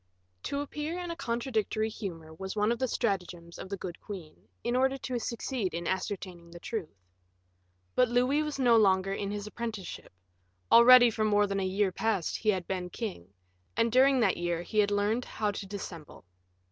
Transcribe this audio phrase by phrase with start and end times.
[0.45, 4.47] To appear in a contradictory humor was one of the stratagems of the good queen,
[4.63, 7.05] in order to succeed in ascertaining the truth.
[7.93, 10.11] But Louis was no longer in his apprenticeship;
[10.71, 13.31] already for more than a year past he had been king,
[13.77, 16.25] and during that year he had learned how to dissemble.